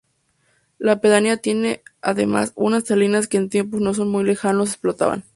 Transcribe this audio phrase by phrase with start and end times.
[0.79, 5.25] La pedanía tiene además unas salinas que en tiempos no muy lejanos se explotaban.